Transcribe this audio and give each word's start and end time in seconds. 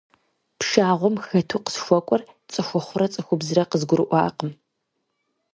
Пшагъуэм 0.59 1.15
хэту 1.25 1.63
къысхуэкӏуэр 1.65 2.21
цӏыхухъурэ 2.51 3.07
цӏыхубзрэ 3.13 3.63
къызгурыӏуакъым. 3.69 4.51